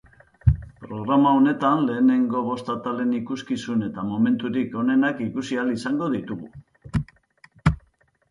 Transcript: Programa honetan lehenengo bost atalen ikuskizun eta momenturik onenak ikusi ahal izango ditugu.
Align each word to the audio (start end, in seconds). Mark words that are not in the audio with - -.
Programa 0.85 1.31
honetan 1.39 1.83
lehenengo 1.89 2.41
bost 2.47 2.71
atalen 2.75 3.11
ikuskizun 3.17 3.85
eta 3.89 4.05
momenturik 4.13 4.73
onenak 4.83 5.21
ikusi 5.27 5.59
ahal 5.65 5.71
izango 5.77 6.07
ditugu. 6.15 7.05